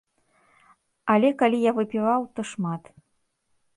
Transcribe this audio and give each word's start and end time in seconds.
Але 1.15 1.29
калі 1.41 1.59
я 1.69 1.75
выпіваў, 1.81 2.21
то 2.39 2.47
шмат. 2.53 2.83